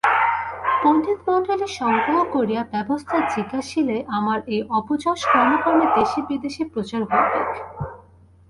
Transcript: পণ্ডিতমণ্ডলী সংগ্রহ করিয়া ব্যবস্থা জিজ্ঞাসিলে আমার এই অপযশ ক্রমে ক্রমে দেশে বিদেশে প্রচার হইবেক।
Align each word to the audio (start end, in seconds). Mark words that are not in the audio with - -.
পণ্ডিতমণ্ডলী 0.83 1.67
সংগ্রহ 1.79 2.17
করিয়া 2.35 2.63
ব্যবস্থা 2.73 3.17
জিজ্ঞাসিলে 3.33 3.97
আমার 4.17 4.39
এই 4.55 4.61
অপযশ 4.79 5.19
ক্রমে 5.31 5.57
ক্রমে 5.63 5.87
দেশে 5.97 6.19
বিদেশে 6.29 6.63
প্রচার 6.73 7.01
হইবেক। 7.09 7.49